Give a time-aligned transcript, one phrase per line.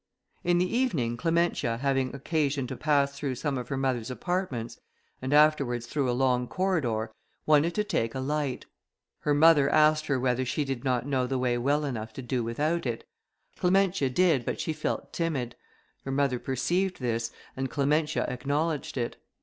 [0.43, 4.79] In the evening, Clementia, having occasion to pass through some of her mother's apartments,
[5.21, 7.11] and afterwards through a long corridor,
[7.45, 8.65] wanted to take a light.
[9.19, 12.43] Her mother asked her whether she did not know the way well enough to do
[12.43, 13.05] without it.
[13.57, 15.55] Clementia did, but she felt timid;
[16.03, 19.17] her mother perceived this, and Clementia acknowledged it.